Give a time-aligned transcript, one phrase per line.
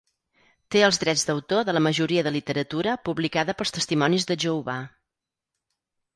[0.75, 4.81] Té els drets d'autor de la majoria de literatura publicada pels Testimonis de Jehovà.